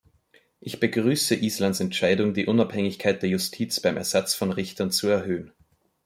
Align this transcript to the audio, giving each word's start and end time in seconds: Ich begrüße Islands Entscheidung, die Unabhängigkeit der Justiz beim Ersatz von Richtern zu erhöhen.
Ich 0.59 0.79
begrüße 0.79 1.35
Islands 1.35 1.79
Entscheidung, 1.79 2.33
die 2.33 2.47
Unabhängigkeit 2.47 3.21
der 3.21 3.29
Justiz 3.29 3.79
beim 3.79 3.97
Ersatz 3.97 4.33
von 4.33 4.51
Richtern 4.51 4.89
zu 4.89 5.07
erhöhen. 5.07 5.53